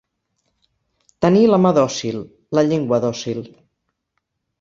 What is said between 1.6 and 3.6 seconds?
mà dòcil, la llengua dòcil.